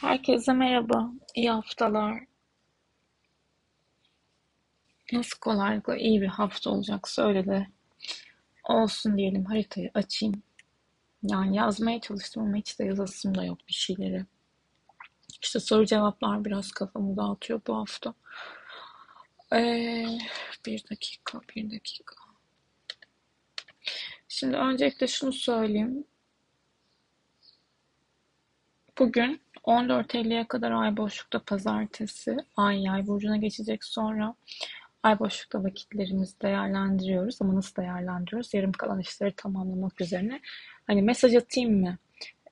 [0.00, 2.24] Herkese merhaba, iyi haftalar.
[5.12, 7.66] Nasıl kolaylıkla iyi bir hafta olacaksa öyle de
[8.68, 9.44] olsun diyelim.
[9.44, 10.42] Haritayı açayım.
[11.22, 14.26] Yani yazmaya çalıştım ama hiç de yazasım da yok bir şeyleri.
[15.42, 18.14] İşte soru cevaplar biraz kafamı dağıtıyor bu hafta.
[19.52, 20.18] Ee,
[20.66, 22.14] bir dakika, bir dakika.
[24.28, 26.04] Şimdi öncelikle şunu söyleyeyim.
[28.98, 34.34] Bugün 14.50'ye kadar ay boşlukta pazartesi ay yay burcuna geçecek sonra
[35.02, 38.54] ay boşlukta vakitlerimizi değerlendiriyoruz ama nasıl değerlendiriyoruz?
[38.54, 40.40] Yarım kalan işleri tamamlamak üzerine.
[40.86, 41.98] Hani mesaj atayım mı?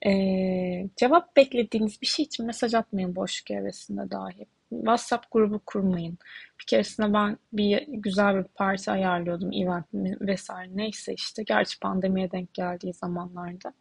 [0.05, 4.45] Ee, cevap beklediğiniz bir şey için mesaj atmayın boşluk evresinde dahi.
[4.69, 6.17] WhatsApp grubu kurmayın.
[6.59, 9.85] Bir keresinde ben bir güzel bir parti ayarlıyordum, event
[10.21, 11.43] vesaire neyse işte.
[11.43, 13.73] Gerçi pandemiye denk geldiği zamanlarda.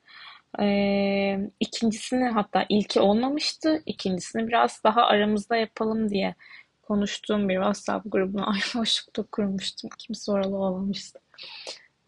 [0.61, 3.83] Ee, ikincisini hatta ilki olmamıştı.
[3.87, 6.35] İkincisini biraz daha aramızda yapalım diye
[6.83, 9.91] konuştuğum bir WhatsApp grubunu ay boşlukta kurmuştum.
[9.99, 11.21] Kimse oralı olmamıştı.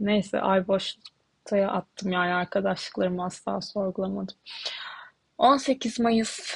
[0.00, 4.37] Neyse ay boşluktaya attım yani arkadaşlıklarımı asla sorgulamadım.
[5.39, 6.55] 18 Mayıs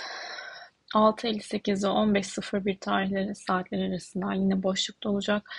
[0.94, 5.50] 6.58 ve 15.01 tarihleri saatler arasında yine boşlukta olacak.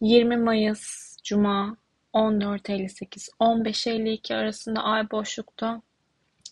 [0.00, 1.76] 20 Mayıs Cuma
[2.14, 5.82] 14.58 15.52 arasında ay boşlukta.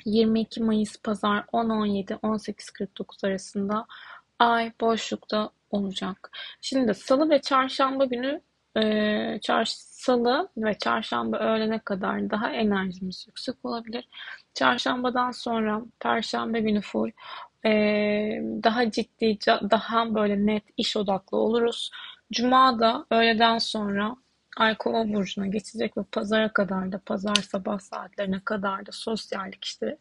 [0.05, 3.87] 22 Mayıs Pazar 10.17 18.49 arasında
[4.39, 6.31] ay boşlukta olacak.
[6.61, 8.41] Şimdi salı ve çarşamba günü
[8.77, 14.09] e, salı ve çarşamba öğlene kadar daha enerjimiz yüksek olabilir.
[14.55, 17.11] Çarşambadan sonra perşembe günü full
[17.65, 17.71] e,
[18.65, 19.39] daha ciddi,
[19.71, 21.91] daha böyle net iş odaklı oluruz.
[22.33, 24.17] Cuma da öğleden sonra
[24.59, 29.97] Ay Kova burcuna geçecek ve pazara kadar da pazar sabah saatlerine kadar da sosyallik işte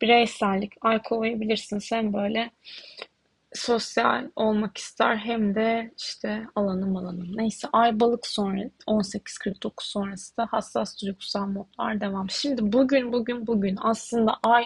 [0.00, 0.72] bireysellik.
[0.80, 2.50] Ay Kova'yı bilirsiniz hem böyle
[3.54, 7.36] sosyal olmak ister hem de işte alanım alanım.
[7.36, 12.30] Neyse ay balık sonra 18.49 sonrası da hassas duygusal modlar devam.
[12.30, 14.64] Şimdi bugün bugün bugün aslında ay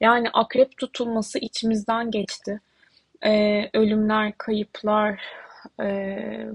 [0.00, 2.60] yani akrep tutulması içimizden geçti.
[3.26, 5.20] Ee, ölümler, kayıplar,
[5.80, 6.46] e,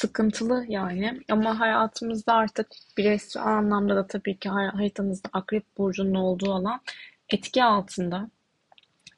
[0.00, 1.20] sıkıntılı yani.
[1.30, 2.66] Ama hayatımızda artık
[2.98, 6.80] bireysel anlamda da tabii ki haritanızda akrep burcunun olduğu alan
[7.28, 8.30] etki altında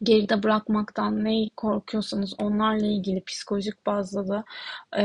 [0.02, 4.44] geride bırakmaktan neyi korkuyorsanız onlarla ilgili psikolojik bazda da
[4.96, 5.04] e,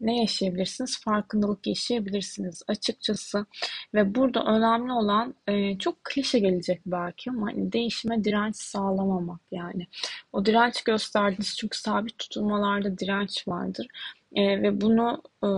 [0.00, 1.00] ne yaşayabilirsiniz?
[1.00, 3.46] Farkındalık yaşayabilirsiniz açıkçası.
[3.94, 9.86] Ve burada önemli olan e, çok klişe gelecek belki ama hani değişime direnç sağlamamak yani.
[10.32, 13.86] O direnç gösterdiğiniz çünkü sabit tutulmalarda direnç vardır.
[14.34, 15.48] E, ve bunu e,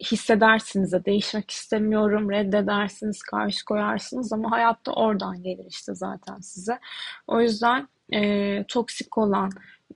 [0.00, 6.78] hissedersiniz de değişmek istemiyorum, reddedersiniz, karşı koyarsınız ama hayatta oradan gelir işte zaten size.
[7.26, 9.50] O yüzden e, toksik olan,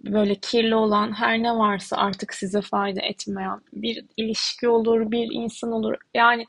[0.05, 5.73] böyle kirli olan her ne varsa artık size fayda etmeyen bir ilişki olur, bir insan
[5.73, 5.95] olur.
[6.15, 6.47] Yani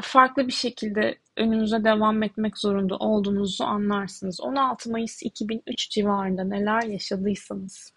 [0.00, 4.40] farklı bir şekilde önünüze devam etmek zorunda olduğunuzu anlarsınız.
[4.40, 7.92] 16 Mayıs 2003 civarında neler yaşadıysanız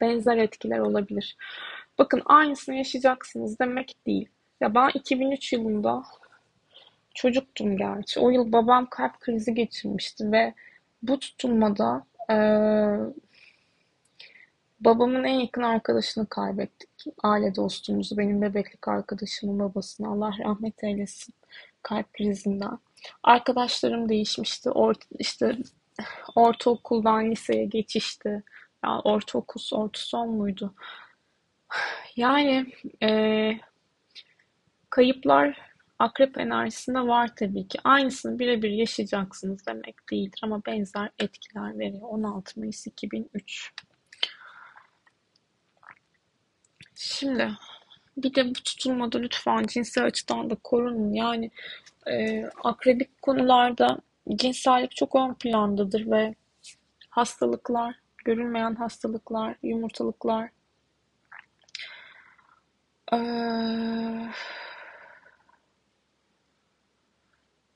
[0.00, 1.36] benzer etkiler olabilir.
[1.98, 4.28] Bakın aynısını yaşayacaksınız demek değil.
[4.60, 6.02] Ya ben 2003 yılında
[7.14, 8.20] çocuktum gerçi.
[8.20, 10.54] O yıl babam kalp krizi geçirmişti ve
[11.02, 12.36] bu tutulmada e,
[14.80, 16.90] babamın en yakın arkadaşını kaybettik.
[17.22, 21.34] Aile dostumuzu, benim bebeklik arkadaşımın babasını Allah rahmet eylesin
[21.82, 22.78] kalp krizinden.
[23.22, 24.70] Arkadaşlarım değişmişti.
[24.70, 25.56] Ort işte
[26.34, 28.42] ortaokuldan liseye geçişti.
[28.84, 30.74] Yani ortaokul, orta son muydu?
[32.16, 32.72] Yani
[33.02, 33.60] e,
[34.90, 35.58] kayıplar
[35.98, 37.78] akrep enerjisinde var tabii ki.
[37.84, 42.08] Aynısını birebir yaşayacaksınız demek değildir ama benzer etkiler veriyor.
[42.08, 43.72] 16 Mayıs 2003.
[46.94, 47.50] Şimdi
[48.16, 51.12] bir de bu tutulmada lütfen cinsel açıdan da korunun.
[51.12, 51.50] Yani
[52.06, 53.98] e, akrebik konularda
[54.34, 56.34] cinsellik çok ön plandadır ve
[57.10, 57.94] hastalıklar,
[58.24, 60.50] görünmeyen hastalıklar, yumurtalıklar
[63.12, 64.32] ee,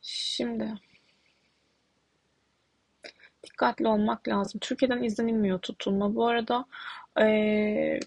[0.03, 0.75] şimdi
[3.44, 4.61] dikkatli olmak lazım.
[4.61, 6.15] Türkiye'den izlenilmiyor tutulma.
[6.15, 6.65] Bu arada
[7.21, 8.00] e,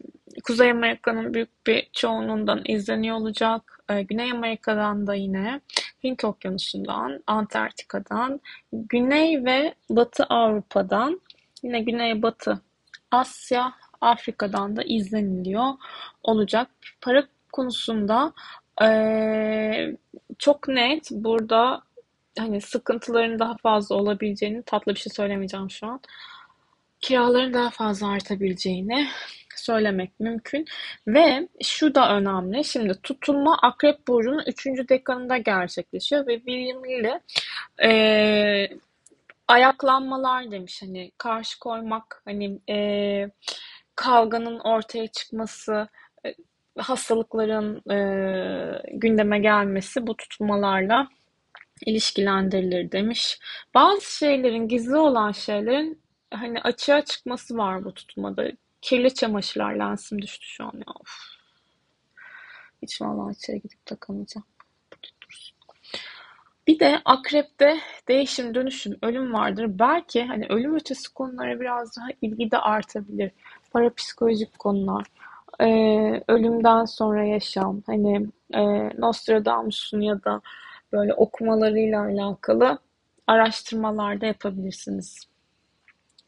[0.43, 3.79] Kuzey Amerika'nın büyük bir çoğunluğundan izleniyor olacak.
[3.89, 5.61] E, Güney Amerika'dan da yine
[6.03, 8.41] Hint Okyanusu'ndan, Antarktika'dan,
[8.73, 11.21] Güney ve Batı Avrupa'dan,
[11.63, 12.61] yine Güney Batı
[13.11, 13.73] Asya,
[14.03, 15.73] Afrika'dan da izleniliyor
[16.23, 16.69] olacak.
[17.01, 18.33] Para konusunda
[18.81, 19.95] e,
[20.39, 21.81] çok net burada
[22.37, 25.99] hani sıkıntıların daha fazla olabileceğini, tatlı bir şey söylemeyeceğim şu an.
[27.01, 29.07] Kiraların daha fazla artabileceğini
[29.55, 30.65] söylemek mümkün.
[31.07, 32.63] Ve şu da önemli.
[32.63, 34.65] Şimdi tutulma Akrep Burcu'nun 3.
[34.89, 37.21] dekanında gerçekleşiyor ve ile
[37.83, 38.69] e,
[39.47, 40.81] ayaklanmalar demiş.
[40.81, 42.77] Hani karşı koymak, hani e,
[43.95, 45.87] kavganın ortaya çıkması,
[46.25, 46.35] e,
[46.77, 47.97] hastalıkların e,
[48.93, 51.07] gündeme gelmesi bu tutulmalarla
[51.85, 53.39] ilişkilendirilir demiş.
[53.73, 56.01] Bazı şeylerin gizli olan şeylerin
[56.33, 58.51] hani açığa çıkması var bu tutulmada.
[58.81, 60.93] Kirli çamaşırlar lensim düştü şu an ya.
[61.01, 61.09] Of.
[62.81, 64.45] Hiç vallahi içeri gidip takamayacağım.
[66.67, 69.65] Bir de akrepte değişim, dönüşüm, ölüm vardır.
[69.69, 73.31] Belki hani ölüm ötesi konulara biraz daha ilgi de artabilir.
[73.73, 75.05] Parapsikolojik konular,
[75.61, 75.67] e,
[76.27, 78.61] ölümden sonra yaşam, hani e,
[78.99, 80.41] Nostradamus'un ya da
[80.91, 82.77] böyle okumalarıyla alakalı
[83.27, 85.27] araştırmalar da yapabilirsiniz.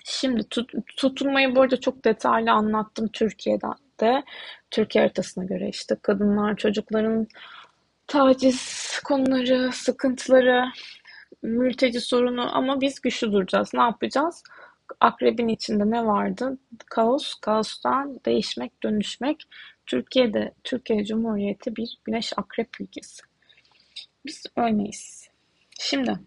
[0.03, 4.23] Şimdi tut, tutunmayı bu arada çok detaylı anlattım Türkiye'den de.
[4.71, 7.27] Türkiye haritasına göre işte kadınlar, çocukların
[8.07, 10.65] taciz konuları, sıkıntıları,
[11.41, 13.73] mülteci sorunu ama biz güçlü duracağız.
[13.73, 14.43] Ne yapacağız?
[14.99, 16.57] Akrebin içinde ne vardı?
[16.85, 19.43] Kaos, kaostan değişmek, dönüşmek.
[19.85, 23.21] Türkiye'de, Türkiye Cumhuriyeti bir güneş akrep ülkesi.
[24.25, 25.29] Biz öyleyiz.
[25.79, 26.19] Şimdi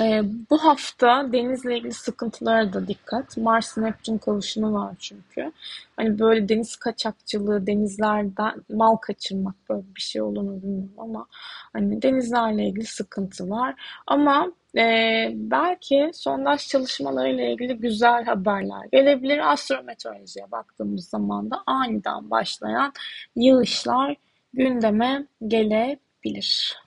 [0.00, 3.36] e, bu hafta denizle ilgili sıkıntılara da dikkat.
[3.36, 5.52] Mars Neptün kavuşumu var çünkü.
[5.96, 11.26] Hani böyle deniz kaçakçılığı, denizlerden mal kaçırmak böyle bir şey olur mu bilmiyorum ama
[11.72, 13.74] hani denizlerle ilgili sıkıntı var.
[14.06, 19.52] Ama e, belki sondaj çalışmalarıyla ilgili güzel haberler gelebilir.
[19.52, 22.92] Astrometeorolojiye baktığımız zaman da aniden başlayan
[23.36, 24.16] yağışlar
[24.52, 26.78] gündeme gelebilir.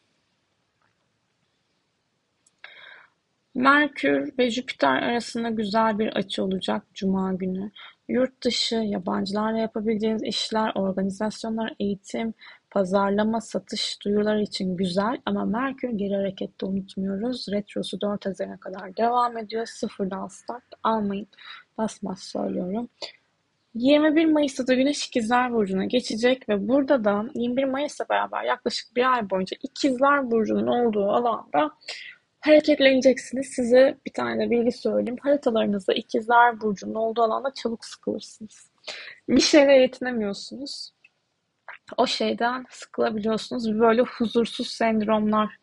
[3.56, 7.72] Merkür ve Jüpiter arasında güzel bir açı olacak Cuma günü.
[8.08, 12.34] Yurt dışı, yabancılarla yapabileceğiniz işler, organizasyonlar, eğitim,
[12.78, 17.46] pazarlama, satış duyuruları için güzel ama Merkür geri harekette unutmuyoruz.
[17.52, 19.66] Retrosu 4 Haziran'a kadar devam ediyor.
[19.66, 21.28] Sıfırdan start almayın.
[21.78, 22.90] Basmaz söylüyorum.
[23.74, 29.14] 21 Mayıs'ta da Güneş İkizler Burcu'na geçecek ve burada da 21 Mayıs'la beraber yaklaşık bir
[29.14, 31.72] ay boyunca İkizler Burcu'nun olduğu alanda
[32.40, 33.48] hareketleneceksiniz.
[33.48, 35.20] Size bir tane de bilgi söyleyeyim.
[35.22, 38.72] Haritalarınızda ikizler burcunun olduğu alanda çabuk sıkılırsınız.
[39.30, 40.92] Bir şeyle yetinemiyorsunuz.
[41.98, 43.80] O şeyden sıkılabiliyorsunuz.
[43.80, 45.58] Böyle huzursuz sendromlar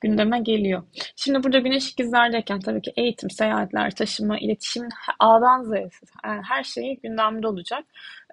[0.00, 0.82] gündeme geliyor.
[1.16, 4.88] Şimdi burada güneş ikizlerdeyken tabii ki eğitim, seyahatler, taşıma, iletişim
[5.18, 5.88] A'dan Z'ye
[6.24, 7.84] yani her şeyi gündemde olacak.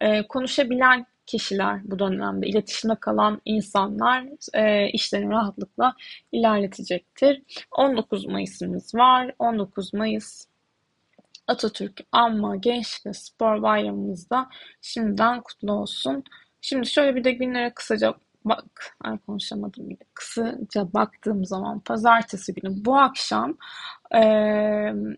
[0.02, 5.96] Ee, konuşabilen kişiler bu dönemde iletişime kalan insanlar e, işlerini rahatlıkla
[6.32, 7.42] ilerletecektir.
[7.72, 9.32] 19 Mayıs'ımız var.
[9.40, 10.46] 19 Mayıs
[11.48, 14.50] Atatürk Anma Gençlik Spor Bayramımız da
[14.82, 16.24] şimdiden kutlu olsun.
[16.64, 18.14] Şimdi şöyle bir de günlere kısaca
[18.46, 19.98] bak ay konuşamadım bile.
[20.14, 23.58] Kısaca baktığım zaman pazartesi günü bu akşam
[24.16, 24.20] e,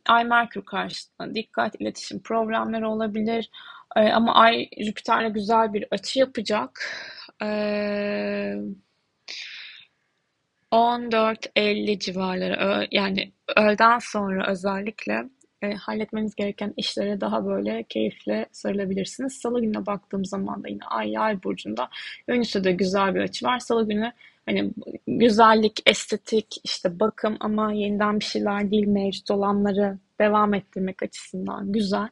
[0.08, 3.50] Ay Merkür karşısında dikkat iletişim problemleri olabilir.
[3.96, 6.90] E, ama Ay Jüpiter'le güzel bir açı yapacak.
[7.42, 7.48] E,
[10.72, 15.30] 14.50 civarları yani öğleden sonra özellikle
[15.72, 19.34] e, halletmeniz gereken işlere daha böyle keyifle sarılabilirsiniz.
[19.34, 21.90] Salı gününe baktığım zaman da yine Ay Ay burcunda
[22.30, 23.60] Venüs'te de güzel bir açı var.
[23.60, 24.12] Salı günü
[24.46, 24.72] hani
[25.08, 32.10] güzellik, estetik, işte bakım ama yeniden bir şeyler değil mevcut olanları devam ettirmek açısından güzel.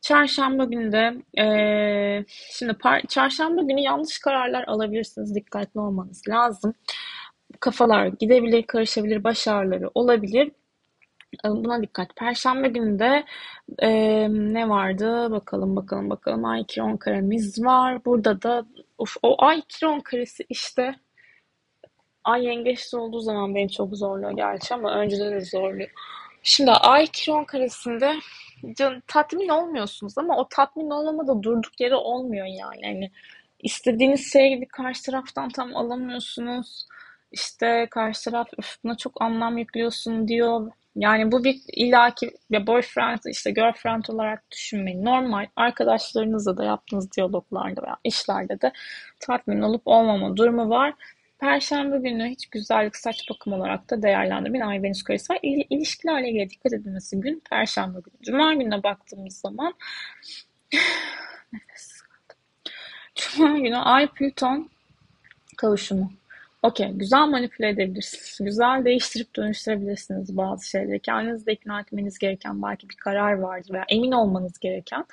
[0.00, 5.34] Çarşamba günü de e, şimdi par- çarşamba günü yanlış kararlar alabilirsiniz.
[5.34, 6.74] Dikkatli olmanız lazım.
[7.60, 10.52] Kafalar gidebilir, karışabilir, baş ağrıları olabilir.
[11.44, 12.16] Buna dikkat.
[12.16, 13.24] Perşembe günü de
[13.78, 13.90] e,
[14.30, 15.30] ne vardı?
[15.30, 16.44] Bakalım bakalım bakalım.
[16.44, 18.04] Ay kiron karemiz var.
[18.04, 18.66] Burada da
[18.98, 20.94] of, o ay kiron karesi işte
[22.24, 25.90] ay yengeçli olduğu zaman beni çok zorluyor gerçi ama önceden de zorluyor.
[26.42, 28.14] Şimdi ay kiron karesinde
[28.76, 32.80] can, tatmin olmuyorsunuz ama o tatmin olmama da durduk yere olmuyor yani.
[32.82, 33.10] yani
[33.60, 36.86] istediğiniz şey gibi karşı taraftan tam alamıyorsunuz.
[37.32, 38.48] İşte karşı taraf
[38.84, 40.70] buna çok anlam yüklüyorsun diyor.
[40.96, 45.04] Yani bu bir illaki ya boyfriend işte girlfriend olarak düşünmeyin.
[45.04, 48.72] Normal arkadaşlarınızla da yaptığınız diyaloglarda veya işlerde de
[49.20, 50.94] tatmin olup olmama durumu var.
[51.38, 54.64] Perşembe günü hiç güzellik saç bakım olarak da değerlendirmeyin.
[54.64, 55.38] Ay Venüs karesi var.
[55.42, 58.22] İl, ilişkilerle ilgili dikkat edilmesi gün Perşembe günü.
[58.22, 59.74] Cuma gününe baktığımız zaman
[63.14, 64.70] Cuma günü Ay Plüton
[65.56, 66.12] kavuşumu.
[66.66, 68.38] Okey, güzel manipüle edebilirsiniz.
[68.40, 71.00] Güzel değiştirip dönüştürebilirsiniz bazı şeyleri.
[71.00, 75.04] Kendinizi de ikna etmeniz gereken belki bir karar vardır veya emin olmanız gereken.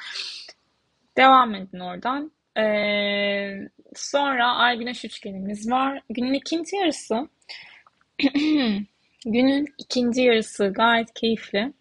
[1.17, 2.31] Devam edin oradan.
[2.57, 6.01] Ee, sonra Ay Güneş üçgenimiz var.
[6.09, 7.29] Günün ikinci yarısı.
[9.25, 11.73] Günün ikinci yarısı gayet keyifli.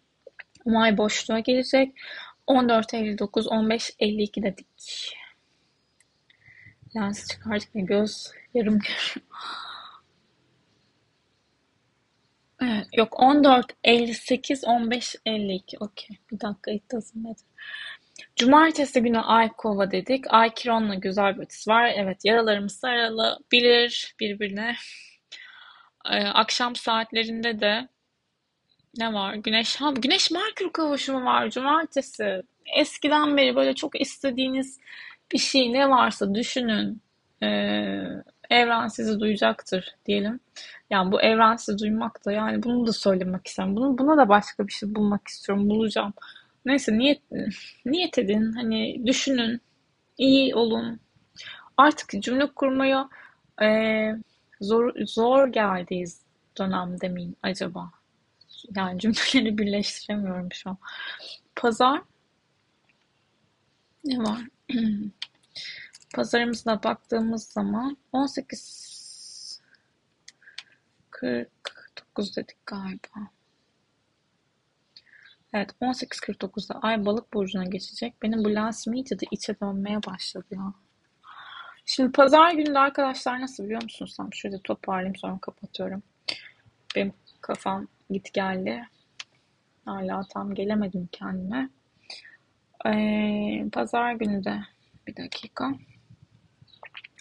[0.75, 1.91] Ay boşluğa gelecek.
[2.47, 4.67] 14.59, 15.52 dedik.
[6.95, 9.15] Lens çıkardık ve göz yarım görüyor.
[12.61, 15.77] Evet, yok 14.58, 15.52.
[15.79, 16.17] Okey.
[16.31, 17.47] Bir dakika it doesn't matter.
[18.35, 20.25] Cumartesi günü Ay Kova dedik.
[20.29, 21.91] Ay Kiron'la güzel bir açısı var.
[21.95, 24.75] Evet yaralarımız sarılabilir birbirine.
[26.11, 27.87] Ee, akşam saatlerinde de
[28.97, 29.35] ne var?
[29.35, 32.41] Güneş, ha, Güneş Merkür kavuşumu var cumartesi.
[32.77, 34.79] Eskiden beri böyle çok istediğiniz
[35.31, 37.01] bir şey ne varsa düşünün.
[37.43, 38.03] Ee,
[38.53, 40.39] evren sizi duyacaktır diyelim.
[40.89, 43.75] Yani bu evren sizi duymak da yani bunu da söylemek istiyorum.
[43.75, 45.69] Bunu, buna da başka bir şey bulmak istiyorum.
[45.69, 46.13] Bulacağım.
[46.65, 47.21] Neyse niyet,
[47.85, 48.51] niyet edin.
[48.51, 49.61] Hani düşünün.
[50.17, 50.99] iyi olun.
[51.77, 53.09] Artık cümle kurmaya
[53.61, 53.67] e,
[54.61, 56.05] zor, zor geldiği
[56.59, 57.91] dönemde miyim acaba?
[58.75, 60.77] Yani cümleleri birleştiremiyorum şu an.
[61.55, 62.01] Pazar
[64.05, 64.39] ne var?
[66.13, 69.61] Pazarımızda baktığımız zaman 18
[71.09, 73.29] 49 dedik galiba.
[75.53, 78.21] Evet 18.49'da Ay balık burcuna geçecek.
[78.21, 80.73] Benim bu lens media da içe dönmeye başladı ya.
[81.85, 84.13] Şimdi pazar günü de arkadaşlar nasıl biliyor musunuz?
[84.17, 86.03] Tam şöyle toparlayayım sonra kapatıyorum.
[86.95, 88.83] Benim kafam git geldi.
[89.85, 91.69] Hala tam gelemedim kendime.
[92.85, 94.59] Ee, pazar günü de
[95.07, 95.71] bir dakika.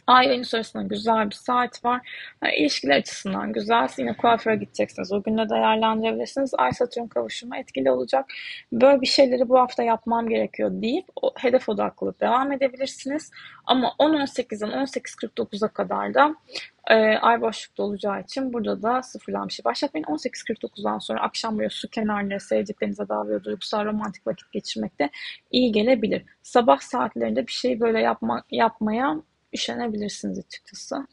[0.06, 2.00] Ay Venüs arasında güzel bir saat var.
[2.44, 3.88] Yani ilişkiler açısından güzel.
[3.98, 5.12] Yine kuaföre gideceksiniz.
[5.12, 6.54] O günde değerlendirebilirsiniz.
[6.58, 8.26] Ay Satürn kavuşumu etkili olacak.
[8.72, 13.30] Böyle bir şeyleri bu hafta yapmam gerekiyor deyip o, hedef odaklı devam edebilirsiniz.
[13.66, 16.34] Ama 10-18'den 18.49'a kadar da
[16.90, 20.04] e, ay boşlukta olacağı için burada da sıfırlan bir şey başlatmayın.
[20.04, 25.10] 18.49'dan sonra akşam böyle su kenarında sevdiklerinize böyle duygusal romantik vakit geçirmekte
[25.50, 26.24] iyi gelebilir.
[26.42, 29.16] Sabah saatlerinde bir şey böyle yapma, yapmaya
[29.54, 31.06] üşenebilirsiniz açıkçası.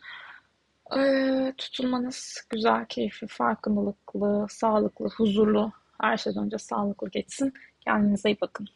[0.97, 7.53] Ee, tutulmanız güzel, keyifli, farkındalıklı, sağlıklı, huzurlu, her şeyden önce sağlıklı geçsin.
[7.81, 8.67] Kendinize iyi bakın.